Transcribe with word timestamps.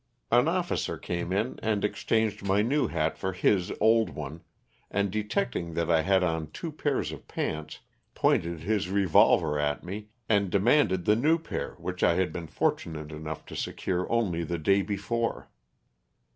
An 0.31 0.47
officer 0.47 0.97
came 0.97 1.31
in 1.31 1.59
and 1.61 1.85
ex 1.85 2.03
changed 2.03 2.41
my 2.43 2.63
new 2.63 2.87
hat 2.87 3.19
for 3.19 3.33
his 3.33 3.71
old 3.79 4.09
one, 4.15 4.41
and 4.89 5.11
detecting 5.11 5.75
that 5.75 5.91
I 5.91 6.01
had 6.01 6.23
on 6.23 6.49
two 6.49 6.71
pairs 6.71 7.11
of 7.11 7.27
pants 7.27 7.81
pointed 8.15 8.61
his 8.61 8.89
revolver 8.89 9.59
at 9.59 9.83
me 9.83 10.07
and 10.27 10.49
demanded 10.49 11.05
the 11.05 11.15
new 11.15 11.37
pair 11.37 11.75
which 11.77 12.01
I 12.03 12.15
had 12.15 12.33
been 12.33 12.47
fortunate 12.47 13.11
enough 13.11 13.45
to 13.45 13.55
secure 13.55 14.11
only 14.11 14.43
the 14.43 14.57
day 14.57 14.81
before. 14.81 15.51